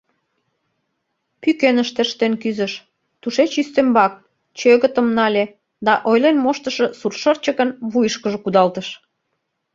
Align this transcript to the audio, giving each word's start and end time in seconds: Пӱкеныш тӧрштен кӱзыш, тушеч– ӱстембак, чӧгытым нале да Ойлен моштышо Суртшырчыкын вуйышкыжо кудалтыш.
Пӱкеныш 1.41 1.89
тӧрштен 1.95 2.33
кӱзыш, 2.41 2.73
тушеч– 3.21 3.51
ӱстембак, 3.61 4.13
чӧгытым 4.59 5.07
нале 5.17 5.43
да 5.85 5.93
Ойлен 6.09 6.37
моштышо 6.43 6.85
Суртшырчыкын 6.99 7.69
вуйышкыжо 7.91 8.37
кудалтыш. 8.41 8.87